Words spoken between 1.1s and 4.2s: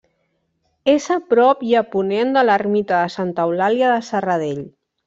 a prop i a ponent de l'ermita de Santa Eulàlia de